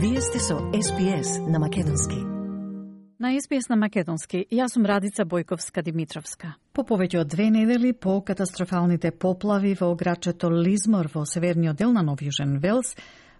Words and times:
Вие 0.00 0.20
сте 0.20 0.38
со 0.38 0.54
СПС 0.58 1.38
на 1.48 1.58
Македонски. 1.58 2.16
На 3.18 3.40
СПС 3.40 3.68
на 3.68 3.76
Македонски, 3.76 4.44
јас 4.46 4.76
сум 4.76 4.84
Радица 4.86 5.24
Бојковска 5.26 5.82
Димитровска. 5.82 6.52
По 6.72 6.84
повеќе 6.86 7.24
од 7.24 7.32
две 7.32 7.48
недели 7.50 7.90
по 7.92 8.20
катастрофалните 8.22 9.10
поплави 9.10 9.74
во 9.74 9.90
градчето 9.98 10.52
Лизмор 10.54 11.10
во 11.14 11.24
северниот 11.26 11.76
дел 11.76 11.90
на 11.90 12.04
Нов 12.06 12.22
Јужен 12.22 12.60
Велс, 12.62 12.94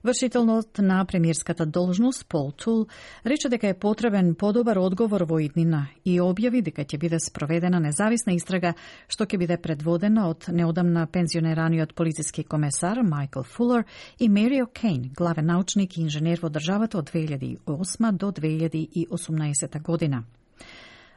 Вршителнот 0.05 0.79
на 0.79 1.05
премиерската 1.05 1.67
должност 1.67 2.27
Пол 2.29 2.53
Тул 2.53 2.87
рече 3.27 3.49
дека 3.49 3.69
е 3.69 3.79
потребен 3.79 4.35
подобар 4.35 4.77
одговор 4.77 5.25
во 5.27 5.41
иднина 5.43 5.89
и 6.05 6.21
објави 6.23 6.63
дека 6.63 6.85
ќе 6.85 6.99
биде 6.99 7.19
спроведена 7.19 7.81
независна 7.83 8.33
истрага 8.33 8.75
што 9.09 9.27
ќе 9.27 9.39
биде 9.39 9.59
предводена 9.59 10.29
од 10.31 10.47
неодамна 10.55 11.07
пензионераниот 11.07 11.95
полициски 11.95 12.45
комесар 12.45 13.03
Майкл 13.03 13.43
Фулер 13.43 13.85
и 14.19 14.29
Мерио 14.29 14.67
Кейн, 14.67 15.11
главен 15.17 15.47
научник 15.47 15.97
и 15.97 16.03
инженер 16.07 16.39
во 16.43 16.49
државата 16.49 16.99
од 16.99 17.11
2008 17.11 18.13
до 18.13 18.31
2018 18.31 19.83
година. 19.83 20.23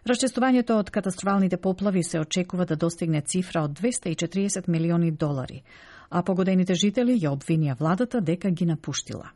Расчестувањето 0.10 0.80
од 0.82 0.90
катастрофалните 0.90 1.58
поплави 1.62 2.02
се 2.04 2.20
очекува 2.20 2.66
да 2.66 2.76
достигне 2.76 3.22
цифра 3.22 3.62
од 3.62 3.78
240 3.78 4.68
милиони 4.68 5.12
долари, 5.12 5.62
а 6.12 6.24
погодените 6.24 6.76
жители 6.76 7.16
ја 7.18 7.32
обвинија 7.32 7.80
владата 7.80 8.22
дека 8.22 8.52
ги 8.52 8.66
напуштила. 8.66 9.32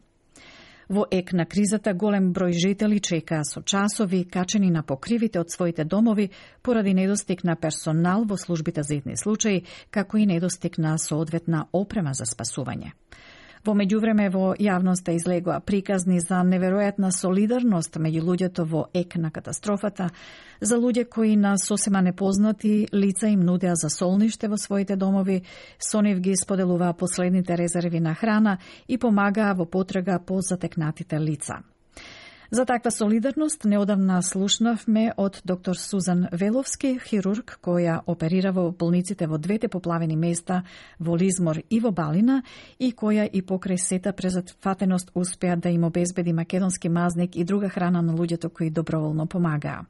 Во 0.89 1.05
ек 1.11 1.31
на 1.33 1.45
кризата 1.49 1.93
голем 1.93 2.31
број 2.33 2.53
жители 2.53 2.99
чекаа 2.99 3.41
со 3.43 3.61
часови 3.61 4.23
качени 4.25 4.70
на 4.70 4.83
покривите 4.83 5.39
од 5.39 5.49
своите 5.49 5.83
домови 5.83 6.30
поради 6.61 6.93
недостиг 6.93 7.43
на 7.43 7.55
персонал 7.55 8.25
во 8.25 8.38
службите 8.38 8.83
за 8.83 8.95
итни 8.95 9.17
случаи, 9.17 9.63
како 9.89 10.17
и 10.17 10.25
недостиг 10.25 10.77
на 10.77 10.97
соодветна 10.97 11.66
опрема 11.73 12.13
за 12.13 12.25
спасување. 12.30 12.94
Во 13.65 13.73
меѓувреме 13.73 14.27
во 14.29 14.51
јавноста 14.61 15.15
излегоа 15.17 15.55
приказни 15.66 16.19
за 16.21 16.44
неверојатна 16.45 17.09
солидарност 17.09 17.97
меѓу 17.97 18.22
луѓето 18.27 18.66
во 18.69 18.83
ек 18.94 19.16
на 19.17 19.31
катастрофата, 19.33 20.11
за 20.61 20.77
луѓе 20.77 21.07
кои 21.09 21.33
на 21.35 21.55
сосема 21.57 22.03
непознати 22.05 22.88
лица 22.94 23.33
им 23.33 23.41
нудеа 23.41 23.73
за 23.73 23.89
солниште 23.89 24.47
во 24.47 24.61
своите 24.61 24.95
домови, 24.95 25.41
со 25.80 26.02
нив 26.05 26.22
ги 26.22 26.38
споделуваа 26.38 26.94
последните 26.94 27.57
резерви 27.57 27.99
на 27.99 28.13
храна 28.13 28.59
и 28.88 28.97
помагаа 28.97 29.55
во 29.55 29.66
потрага 29.66 30.19
по 30.19 30.41
затекнатите 30.41 31.19
лица. 31.19 31.63
За 32.56 32.66
таква 32.66 32.92
солидарност 32.92 33.66
неодамна 33.66 34.22
слушнавме 34.23 35.11
од 35.17 35.42
доктор 35.45 35.75
Сузан 35.75 36.22
Веловски, 36.31 36.94
хирург 37.03 37.58
која 37.59 37.97
оперира 38.08 38.53
во 38.56 38.70
болниците 38.72 39.28
во 39.28 39.36
двете 39.38 39.67
поплавени 39.67 40.16
места 40.16 40.62
во 41.00 41.17
Лизмор 41.20 41.59
и 41.70 41.80
во 41.84 41.92
Балина 41.92 42.38
и 42.80 42.94
која 42.95 43.28
и 43.28 43.42
покрај 43.44 43.75
сета 43.75 44.14
презатфатеност 44.14 45.12
успеа 45.14 45.58
да 45.58 45.70
им 45.70 45.84
обезбеди 45.84 46.34
македонски 46.34 46.89
мазник 46.89 47.36
и 47.36 47.44
друга 47.44 47.70
храна 47.70 48.02
на 48.02 48.16
луѓето 48.16 48.50
кои 48.50 48.69
доброволно 48.69 49.28
помагаа. 49.28 49.84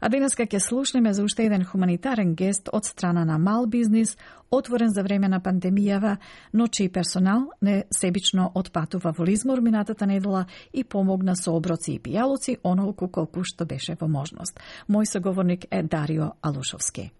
А 0.00 0.08
денеска 0.08 0.46
ќе 0.46 0.58
слушнеме 0.58 1.12
за 1.14 1.24
уште 1.24 1.44
еден 1.46 1.64
хуманитарен 1.64 2.34
гест 2.34 2.68
од 2.72 2.84
страна 2.84 3.24
на 3.24 3.38
мал 3.38 3.66
бизнис, 3.66 4.16
отворен 4.50 4.90
за 4.90 5.02
време 5.02 5.28
на 5.28 5.40
пандемијава, 5.40 6.16
но 6.52 6.66
чиј 6.66 6.90
персонал 6.92 7.50
не 7.60 7.84
себично 7.90 8.50
отпатува 8.54 9.14
во 9.16 9.24
Лизмор 9.24 9.60
минатата 9.60 10.06
недела 10.06 10.46
и 10.72 10.84
помогна 10.84 11.36
со 11.36 11.52
оброци 11.52 11.92
и 11.94 12.00
пијалоци 12.00 12.58
онолку 12.64 13.08
колку 13.08 13.44
што 13.44 13.64
беше 13.64 13.96
во 14.00 14.08
можност. 14.08 14.58
Мој 14.88 15.04
соговорник 15.06 15.66
е 15.70 15.82
Дарио 15.82 16.32
Алушовски. 16.42 17.12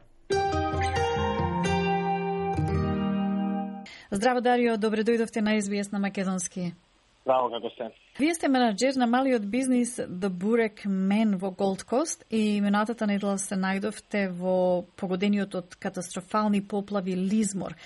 Здраво, 4.11 4.41
Дарио, 4.41 4.77
добре 4.77 5.05
дојдовте 5.05 5.41
на 5.41 5.55
СБС 5.61 5.93
на 5.93 5.99
Македонски. 5.99 6.75
Здраво, 7.23 7.51
како 7.51 7.71
сте? 7.71 7.87
Вие 8.19 8.35
сте 8.35 8.49
менеджер 8.49 8.97
на 8.99 9.07
малиот 9.07 9.45
бизнис 9.51 9.95
The 9.97 10.29
Burek 10.29 10.87
Men 10.87 11.37
во 11.39 11.53
Gold 11.55 11.85
Coast 11.87 12.25
и 12.31 12.61
минатата 12.61 13.07
недела 13.07 13.39
се 13.39 13.55
најдовте 13.55 14.25
во 14.35 14.83
погодениот 14.99 15.55
од 15.55 15.77
катастрофални 15.79 16.65
поплави 16.67 17.15
Лизмор. 17.15 17.77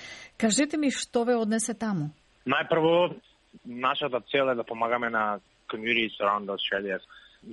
Кажете 0.40 0.80
ми 0.80 0.88
што 0.90 1.26
ве 1.28 1.36
однесе 1.36 1.74
таму? 1.74 2.08
Најпрво, 2.48 3.12
нашата 3.64 4.20
цел 4.32 4.48
е 4.50 4.54
да 4.54 4.64
помагаме 4.64 5.10
на 5.10 5.40
communities 5.68 6.16
around 6.20 6.48
Australia. 6.48 6.98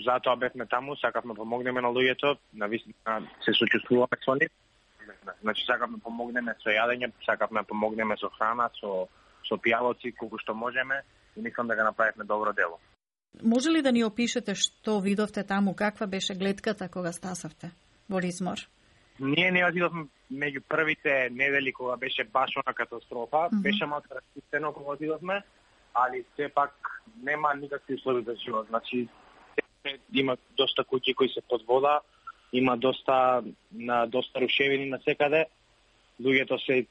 Затоа 0.05 0.35
бевме 0.35 0.65
таму, 0.65 0.95
сакавме 0.95 1.35
помогнеме 1.35 1.81
на 1.81 1.91
луѓето, 1.91 2.37
на 2.53 2.67
вистина 2.67 3.27
се 3.43 3.51
сочувствуваме 3.53 4.17
со 4.23 4.35
нив. 4.35 4.51
Значи 5.41 5.65
сакавме 5.65 5.99
помогнеме 5.99 6.55
со 6.63 6.69
јадење, 6.69 7.11
сакавме 7.25 7.63
помогнеме 7.63 8.15
со 8.17 8.29
храна, 8.29 8.69
со 8.79 9.09
со 9.43 9.57
пијалоци 9.59 10.15
колку 10.15 10.39
што 10.39 10.55
можеме 10.55 11.03
и 11.37 11.41
мислам 11.41 11.67
да 11.67 11.75
го 11.75 11.83
направивме 11.83 12.23
добро 12.23 12.53
дело. 12.53 12.79
Може 13.43 13.69
ли 13.69 13.81
да 13.81 13.91
ни 13.91 14.03
опишете 14.03 14.55
што 14.55 14.99
видовте 15.01 15.43
таму, 15.43 15.75
каква 15.75 16.07
беше 16.07 16.35
гледката 16.35 16.89
кога 16.89 17.11
стасавте 17.11 17.71
во 18.09 18.21
Лизмор? 18.21 18.57
Ние 19.19 19.51
не 19.51 19.65
отидовме 19.65 20.05
меѓу 20.31 20.61
првите 20.69 21.29
недели 21.31 21.73
кога 21.73 21.97
беше 21.97 22.23
баш 22.23 22.51
она 22.57 22.73
катастрофа, 22.73 23.37
mm 23.37 23.49
-hmm. 23.49 23.61
беше 23.61 23.85
малку 23.85 24.15
распустено 24.15 24.73
кога 24.73 24.93
отидовме, 24.93 25.43
али 25.93 26.25
сепак 26.35 27.01
нема 27.23 27.53
никакви 27.55 27.95
услови 27.95 28.23
за 28.23 28.35
живот. 28.35 28.67
Значи 28.69 29.07
има 30.13 30.37
доста 30.57 30.83
куќи 30.83 31.15
кои 31.15 31.29
се 31.29 31.41
под 31.49 31.65
вода, 31.65 32.01
има 32.53 32.77
доста 32.77 33.43
на 33.71 34.05
доста 34.07 34.41
рушевини 34.41 34.85
на 34.89 34.99
секаде. 35.03 35.45
Луѓето 36.21 36.65
се 36.65 36.85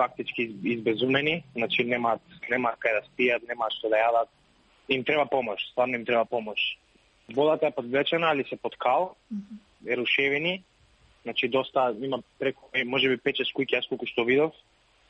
фактички 0.00 0.48
избезумени, 0.74 1.42
значи 1.56 1.84
немаат 1.84 2.22
немаат 2.50 2.78
кај 2.80 2.96
да 2.98 3.02
спијат, 3.08 3.46
немаат 3.48 3.76
што 3.76 3.92
да 3.92 4.00
јадат. 4.00 4.30
Им 4.88 5.04
треба 5.04 5.26
помош, 5.26 5.60
стварно 5.72 6.00
им 6.00 6.04
треба 6.08 6.24
помош. 6.24 6.60
Водата 7.34 7.66
е 7.66 7.76
подвлечена, 7.76 8.32
али 8.32 8.44
се 8.48 8.56
под 8.56 8.76
кал, 8.76 9.14
е 9.86 9.96
рушевини, 9.96 10.62
значи 11.22 11.48
доста 11.48 11.94
има 12.00 12.22
преку 12.38 12.70
можеби 12.86 13.20
5-6 13.20 13.54
куќи 13.56 13.76
јас 13.76 13.88
колку 13.88 14.06
што 14.06 14.24
видов. 14.24 14.56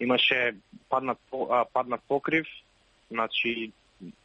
Имаше 0.00 0.56
паднат 0.89 1.19
паднат 1.73 2.03
покрив, 2.09 2.47
значи 3.11 3.73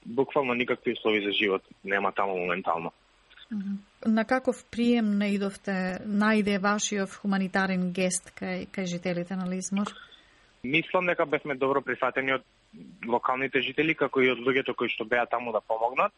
буквално 0.06 0.54
никакви 0.54 0.94
услови 0.94 1.22
за 1.26 1.32
живот 1.32 1.64
нема 1.84 2.12
таму 2.12 2.38
моментално. 2.38 2.92
На 4.06 4.26
каков 4.26 4.66
прием 4.72 5.18
наидовте, 5.18 6.02
најде 6.06 6.58
вашиот 6.62 7.14
хуманитарен 7.22 7.92
гест 7.94 8.32
кај, 8.34 8.66
кај 8.74 8.86
жителите 8.90 9.36
на 9.38 9.46
Лизмор? 9.50 9.92
Мислам 10.66 11.06
дека 11.06 11.26
бевме 11.26 11.56
добро 11.56 11.82
прифатени 11.82 12.34
од 12.34 12.46
локалните 13.08 13.62
жители, 13.62 13.96
како 13.96 14.22
и 14.22 14.32
од 14.34 14.40
луѓето 14.42 14.76
кои 14.76 14.90
што 14.90 15.06
беа 15.06 15.26
таму 15.30 15.54
да 15.54 15.62
помогнат. 15.62 16.14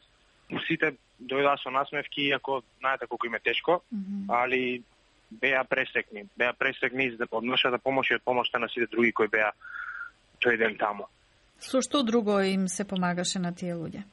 Сите 0.67 0.93
дојдоа 1.19 1.57
со 1.59 1.71
насмевки, 1.73 2.29
иако 2.31 2.61
знаете 2.79 3.07
колку 3.07 3.27
им 3.27 3.35
е 3.35 3.39
тешко, 3.39 3.81
mm 3.93 3.99
-hmm. 3.99 4.43
али 4.43 4.83
беа 5.31 5.63
пресекни. 5.63 6.23
Беа 6.37 6.53
пресекни 6.53 7.11
од 7.31 7.43
нашата 7.43 7.77
помош 7.77 8.11
и 8.11 8.15
од 8.15 8.23
помошта 8.23 8.59
на 8.59 8.69
сите 8.69 8.87
други 8.91 9.11
кои 9.11 9.27
беа 9.27 9.51
тој 10.41 10.57
ден 10.57 10.77
таму. 10.77 11.07
Со 11.59 11.81
што 11.81 12.03
друго 12.03 12.39
им 12.41 12.67
се 12.67 12.85
помагаше 12.87 13.39
на 13.39 13.51
тие 13.55 13.73
луѓе? 13.75 14.03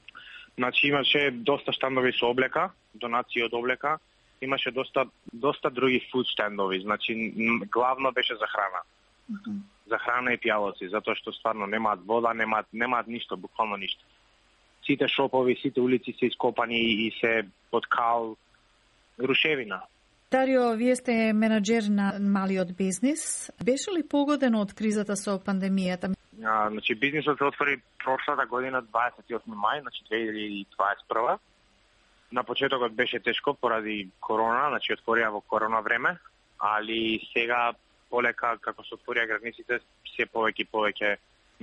Значи 0.56 0.86
имаше 0.86 1.30
доста 1.30 1.72
штандови 1.72 2.12
со 2.12 2.26
облека, 2.26 2.70
донации 2.94 3.42
од 3.42 3.52
облека, 3.52 3.98
имаше 4.40 4.70
доста 4.70 5.06
доста 5.32 5.70
други 5.70 6.00
фуд 6.12 6.26
штендови, 6.26 6.80
значи 6.80 7.32
главно 7.70 8.12
беше 8.12 8.34
за 8.34 8.46
храна. 8.46 8.82
Mm 9.30 9.36
-hmm 9.36 9.73
за 9.86 9.98
храна 9.98 10.32
и 10.34 10.40
пијалоци, 10.40 10.88
затоа 10.90 11.16
што 11.18 11.32
стварно 11.32 11.66
немаат 11.66 12.04
вода, 12.06 12.34
немаат 12.34 12.66
немаат 12.72 13.06
ништо, 13.06 13.36
буквално 13.36 13.76
ништо. 13.76 14.04
Сите 14.86 15.08
шопови, 15.08 15.56
сите 15.62 15.80
улици 15.80 16.14
се 16.18 16.26
ископани 16.26 16.80
и 17.06 17.10
се 17.20 17.42
под 17.70 17.86
кал 17.86 18.36
рушевина. 19.18 19.82
Дарио, 20.30 20.74
вие 20.76 20.96
сте 20.96 21.32
менеджер 21.32 21.82
на 21.82 22.18
малиот 22.20 22.76
бизнис. 22.76 23.52
Беше 23.64 23.90
ли 23.90 24.02
погодено 24.08 24.60
од 24.60 24.74
кризата 24.74 25.16
со 25.16 25.38
пандемијата? 25.38 26.10
А, 26.42 26.70
значи, 26.70 26.94
бизнисот 26.94 27.38
се 27.38 27.44
отвори 27.44 27.76
прошлата 28.04 28.46
година, 28.46 28.82
28 28.82 29.46
мај, 29.46 29.80
значи 29.80 30.02
2021. 30.10 31.38
На 32.32 32.42
почетокот 32.44 32.92
беше 32.94 33.20
тешко 33.20 33.54
поради 33.54 34.10
корона, 34.20 34.68
значи 34.68 34.96
отворија 34.96 35.30
во 35.30 35.40
корона 35.40 35.80
време, 35.80 36.16
али 36.58 37.20
сега 37.32 37.72
полека 38.14 38.54
како 38.62 38.86
се 38.86 38.94
отворија 38.98 39.26
границите, 39.32 39.80
се 40.14 40.26
повеќе 40.34 40.66
и 40.66 40.70
повеќе 40.76 41.16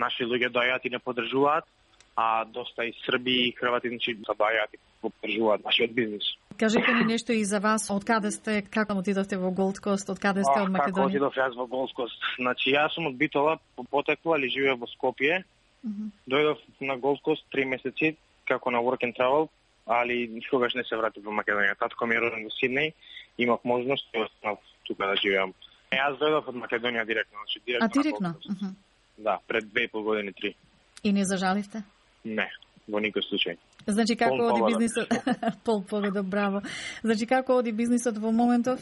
наши 0.04 0.28
луѓе 0.28 0.52
доаѓаат 0.52 0.88
и 0.88 0.94
не 0.96 1.00
поддржуваат, 1.00 1.68
а 2.16 2.46
доста 2.46 2.86
и 2.86 2.94
срби 3.06 3.36
и 3.48 3.52
хрвати 3.60 3.90
значи 3.90 4.16
доаѓаат 4.28 4.76
и 4.76 4.80
поддржуваат 5.02 5.64
нашиот 5.64 5.94
бизнис. 5.96 6.28
Кажете 6.60 6.94
ни 6.94 7.06
нешто 7.14 7.34
и 7.34 7.46
за 7.46 7.60
вас, 7.60 7.88
од 7.90 8.04
каде 8.06 8.32
сте, 8.32 8.62
како 8.62 9.00
отидовте 9.00 9.40
во 9.42 9.52
Голд 9.56 9.80
Кост, 9.80 10.12
од 10.14 10.20
каде 10.22 10.44
сте 10.46 10.60
од 10.62 10.74
Македонија? 10.74 10.98
Како 10.98 11.08
отидов 11.10 11.40
јас 11.40 11.56
во 11.58 11.66
Голд 11.72 11.96
Кост? 11.98 12.28
Значи 12.38 12.76
јас 12.76 12.94
сум 12.96 13.08
од 13.10 13.18
Битола, 13.18 13.58
по 13.76 13.88
потекло, 13.96 14.36
али 14.36 14.52
живеев 14.52 14.84
во 14.84 14.92
Скопје. 14.92 15.42
Mm 15.84 15.92
-hmm. 15.92 16.12
Дојдов 16.30 16.60
на 16.82 16.98
Голд 16.98 17.22
Кост 17.22 17.46
три 17.52 17.66
месеци 17.66 18.16
како 18.46 18.72
на 18.72 18.80
work 18.80 19.02
and 19.08 19.16
travel, 19.18 19.48
али 19.86 20.28
никогаш 20.28 20.74
не 20.74 20.84
се 20.84 20.96
вратив 20.96 21.24
во 21.24 21.32
Македонија. 21.32 21.80
Татко 21.80 22.06
ми 22.06 22.16
е 22.16 22.20
роден 22.20 22.44
во 22.44 22.50
Сиднеј, 22.50 22.94
имав 23.38 23.60
можност 23.64 24.06
и 24.14 24.20
останав 24.20 24.60
тука 24.84 25.08
да 25.08 25.16
живеам. 25.16 25.54
Јас 25.92 26.18
дојдов 26.20 26.48
од 26.48 26.56
Македонија 26.56 27.06
директно, 27.06 27.38
значи 27.44 27.60
директно. 27.66 27.86
А 27.86 28.02
директно? 28.02 28.30
Uh 28.50 28.56
-huh. 28.56 28.74
Да, 29.18 29.40
пред 29.48 29.70
две 29.70 29.84
и 29.84 29.88
пол 29.88 30.04
години, 30.04 30.34
три. 30.34 30.56
И 31.04 31.12
не 31.12 31.26
зажаливте? 31.26 31.84
Не, 32.26 32.50
во 32.88 33.00
никој 33.00 33.22
случај. 33.22 33.58
Значи 33.88 34.16
како 34.16 34.38
Пол 34.38 34.54
оди 34.54 34.74
бизнисот? 34.74 35.08
Пол 35.66 35.84
погода, 35.90 36.24
браво. 36.24 36.62
Значи 37.04 37.26
како 37.26 37.58
оди 37.58 37.72
бизнисот 37.72 38.18
во 38.18 38.32
моментов? 38.32 38.80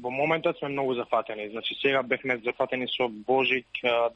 Во 0.00 0.10
моментот 0.10 0.58
сме 0.58 0.68
многу 0.68 0.94
зафатени. 0.94 1.50
Значи 1.50 1.74
сега 1.82 2.02
бевме 2.02 2.38
зафатени 2.44 2.86
со 2.88 3.08
Божик, 3.08 3.66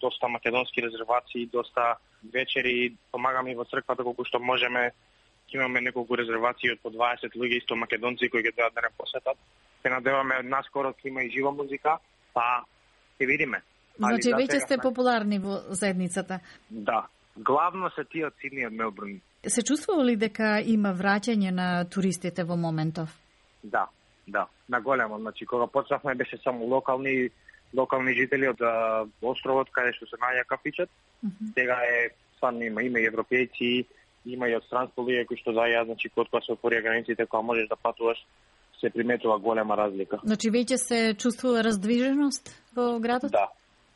доста 0.00 0.28
македонски 0.28 0.82
резервации, 0.82 1.46
доста 1.46 1.96
вечери, 2.32 2.94
помагаме 3.10 3.52
и 3.52 3.54
во 3.54 3.64
црквата 3.64 4.02
колку 4.02 4.24
што 4.24 4.38
можеме. 4.38 4.92
Имаме 5.52 5.80
неколку 5.80 6.16
резервации 6.16 6.72
од 6.72 6.80
по 6.82 6.90
20 6.90 7.36
луѓе 7.36 7.58
исто 7.58 7.76
македонци 7.76 8.28
кои 8.28 8.42
ќе 8.42 8.54
дојдат 8.56 8.74
да 8.74 8.82
не 8.82 8.90
посетат. 8.98 9.36
Се 9.86 9.90
надеваме 9.90 10.40
наскоро 10.42 10.90
ќе 10.98 11.06
има 11.12 11.22
и 11.22 11.28
жива 11.30 11.52
музика, 11.54 11.92
па 12.34 12.64
ќе 13.20 13.26
видиме. 13.30 13.60
Значи 13.94 14.32
за 14.32 14.38
веќе 14.40 14.56
сега 14.56 14.64
сте 14.64 14.78
популарни 14.82 15.38
во 15.38 15.60
заедницата. 15.78 16.40
Да. 16.70 17.04
Главно 17.36 17.90
се 17.94 18.02
тие 18.10 18.24
од 18.26 18.34
Сидни 18.40 18.64
и 18.64 18.66
од 18.66 18.74
Мелбурн. 18.74 19.20
Се 19.46 19.62
чувствува 19.62 20.02
ли 20.08 20.16
дека 20.18 20.56
има 20.58 20.90
враќање 20.90 21.52
на 21.54 21.68
туристите 21.86 22.42
во 22.42 22.56
моментов? 22.58 23.12
Да, 23.62 23.84
да, 24.26 24.48
на 24.68 24.80
големо. 24.80 25.20
Значи, 25.22 25.46
кога 25.46 25.66
почнавме 25.66 26.14
беше 26.14 26.40
само 26.42 26.66
локални 26.66 27.28
локални 27.76 28.14
жители 28.14 28.48
од 28.48 28.60
а, 28.62 29.04
островот 29.22 29.70
каде 29.70 29.92
што 29.94 30.08
се 30.10 30.18
наоѓа 30.18 30.48
кафичот. 30.50 30.90
Сега 31.54 31.78
е 31.86 32.10
стварно 32.36 32.66
има 32.66 32.82
има 32.82 32.98
и 32.98 33.06
европејци, 33.06 33.86
има 34.24 34.48
и 34.48 34.56
од 34.58 34.66
странство 34.66 35.06
луѓе 35.06 35.28
кои 35.30 35.38
што 35.38 35.54
заја, 35.54 35.84
значи 35.86 36.10
код 36.10 36.26
кога 36.32 36.42
се 36.42 36.58
отворија 36.58 36.82
границите, 36.82 37.26
кога 37.26 37.42
можеш 37.42 37.68
да 37.68 37.76
патуваш, 37.76 38.18
се 38.80 38.90
приметува 38.90 39.38
голема 39.38 39.76
разлика. 39.76 40.20
Значи 40.24 40.50
веќе 40.50 40.76
се 40.76 40.98
чувствува 41.18 41.64
раздвиженост 41.64 42.52
во 42.76 42.98
градот? 43.00 43.32
Да, 43.32 43.48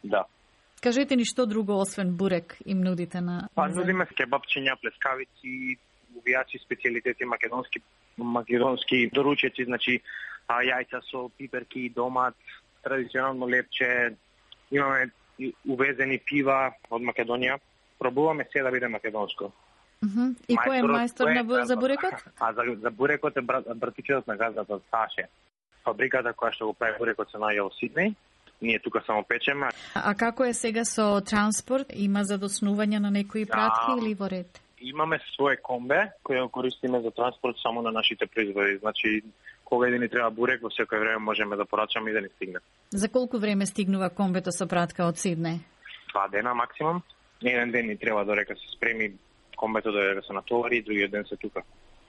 да. 0.04 0.24
Кажете 0.80 1.16
ни 1.16 1.24
што 1.28 1.46
друго 1.46 1.76
освен 1.80 2.16
бурек 2.16 2.56
им 2.64 2.80
нудите 2.80 3.20
на 3.20 3.48
Па 3.54 3.68
нудиме 3.68 4.06
кебапчиња, 4.06 4.78
плескавици, 4.80 5.76
увијачи, 6.16 6.60
специјалитети 6.64 7.28
македонски 7.28 7.82
македонски 8.16 9.10
доручеци, 9.14 9.64
значи 9.64 10.00
а, 10.48 10.60
јајца 10.64 11.00
со 11.10 11.28
пиперки, 11.38 11.88
домат, 11.88 12.36
традиционално 12.82 13.48
лепче, 13.48 14.16
имаме 14.70 15.10
увезени 15.68 16.18
пива 16.18 16.72
од 16.90 17.02
Македонија. 17.02 17.58
Пробуваме 17.98 18.46
се 18.52 18.62
да 18.62 18.70
биде 18.70 18.88
македонско. 18.88 19.52
Мгм. 20.02 20.32
И 20.48 20.56
кој 20.56 20.78
е 20.80 20.82
мајстор 20.88 21.28
на 21.34 21.64
за 21.66 21.76
бурекот? 21.76 22.14
А 22.40 22.52
за, 22.52 22.62
за 22.80 22.90
бурекот 22.90 23.36
е 23.36 23.40
брат, 23.40 23.64
братичето 23.76 24.24
на 24.26 24.36
газдата 24.36 24.80
Саше. 24.90 25.28
Фабриката 25.84 26.32
која 26.32 26.52
што 26.52 26.66
го 26.66 26.72
прави 26.72 26.96
бурекот 26.98 27.30
се 27.30 27.36
наоѓа 27.36 27.62
во 27.68 27.72
Сиднеј. 27.76 28.14
Ние 28.62 28.78
тука 28.78 29.02
само 29.06 29.24
печеме. 29.24 29.68
А 29.94 30.14
како 30.14 30.44
е 30.44 30.54
сега 30.54 30.84
со 30.84 31.20
транспорт? 31.20 31.92
Има 31.92 32.24
задоснување 32.24 32.98
на 32.98 33.10
некои 33.10 33.44
Да. 33.44 33.52
пратки 33.52 34.00
или 34.00 34.14
во 34.14 34.28
ред? 34.30 34.60
Имаме 34.80 35.20
свое 35.36 35.56
комбе 35.56 36.12
кој 36.24 36.42
го 36.42 36.48
користиме 36.48 37.00
за 37.02 37.10
транспорт 37.10 37.56
само 37.62 37.82
на 37.82 37.92
нашите 37.92 38.26
производи. 38.26 38.78
Значи, 38.78 39.22
кога 39.64 39.88
и 39.88 39.90
да 39.90 39.98
ни 39.98 40.08
треба 40.08 40.30
бурек, 40.30 40.62
во 40.62 40.68
секој 40.68 41.00
време 41.00 41.18
можеме 41.18 41.56
да 41.56 41.64
порачаме 41.64 42.10
и 42.10 42.14
да 42.14 42.20
ни 42.20 42.28
стигне. 42.36 42.58
За 42.90 43.08
колку 43.08 43.38
време 43.38 43.66
стигнува 43.66 44.10
комбето 44.10 44.52
со 44.52 44.66
пратка 44.66 45.04
од 45.04 45.16
Сиднеј? 45.16 45.60
Два 46.12 46.28
дена 46.28 46.54
максимум. 46.54 47.02
Еден 47.42 47.70
ден 47.70 47.86
ни 47.86 47.96
треба 47.96 48.24
дорека 48.24 48.54
се 48.56 48.76
спреми 48.76 49.12
комбето 49.60 49.92
додека 49.92 50.22
се 50.26 50.32
натовари 50.32 50.76
и 50.76 50.82
другиот 50.82 51.10
ден 51.10 51.24
се 51.28 51.36
тука. 51.36 51.62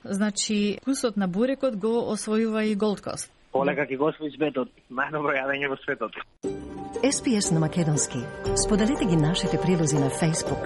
Значи, 0.03 0.77
вкусот 0.81 1.17
на 1.17 1.27
бурекот 1.27 1.75
го 1.77 1.93
освојува 2.13 2.63
и 2.65 2.77
Gold 2.77 3.03
Coast. 3.05 3.29
Полека 3.51 3.85
ќе 3.85 3.97
го 3.99 4.07
освои 4.09 4.31
светот. 4.31 4.69
Најдобро 4.89 5.35
јадење 5.35 5.69
во 5.69 5.77
светот. 5.83 6.15
SPS 7.03 7.51
на 7.53 7.59
Македонски. 7.59 8.19
Споделете 8.65 9.05
ги 9.05 9.15
нашите 9.15 9.57
прилози 9.57 9.99
на 9.99 10.09
Facebook, 10.09 10.63